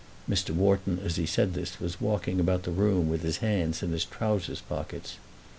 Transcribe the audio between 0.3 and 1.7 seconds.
Wharton as he said